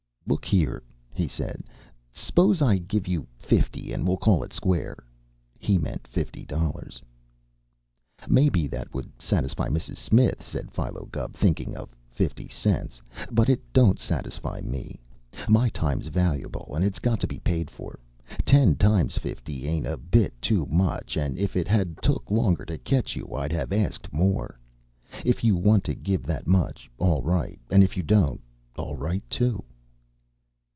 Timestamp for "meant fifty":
5.77-6.45